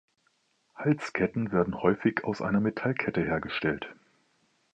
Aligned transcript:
Halsketten 0.73 1.51
werden 1.51 1.83
häufig 1.83 2.23
aus 2.23 2.41
einer 2.41 2.59
Metallkette 2.59 3.21
hergestellt. 3.23 3.93